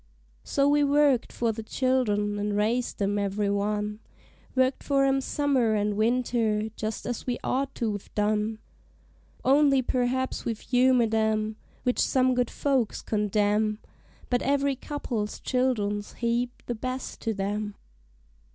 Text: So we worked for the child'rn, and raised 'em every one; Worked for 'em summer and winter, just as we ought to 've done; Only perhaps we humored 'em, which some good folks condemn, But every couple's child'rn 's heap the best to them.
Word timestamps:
So 0.43 0.67
we 0.67 0.83
worked 0.83 1.31
for 1.31 1.51
the 1.51 1.61
child'rn, 1.61 2.39
and 2.39 2.57
raised 2.57 2.99
'em 3.03 3.19
every 3.19 3.51
one; 3.51 3.99
Worked 4.55 4.81
for 4.81 5.05
'em 5.05 5.21
summer 5.21 5.75
and 5.75 5.95
winter, 5.95 6.69
just 6.75 7.05
as 7.05 7.27
we 7.27 7.37
ought 7.43 7.75
to 7.75 7.95
've 7.95 8.09
done; 8.15 8.57
Only 9.45 9.83
perhaps 9.83 10.43
we 10.43 10.55
humored 10.55 11.13
'em, 11.13 11.55
which 11.83 11.99
some 11.99 12.33
good 12.33 12.49
folks 12.49 13.03
condemn, 13.03 13.77
But 14.27 14.41
every 14.41 14.75
couple's 14.75 15.39
child'rn 15.39 16.01
's 16.01 16.13
heap 16.13 16.63
the 16.65 16.73
best 16.73 17.21
to 17.21 17.35
them. 17.35 17.75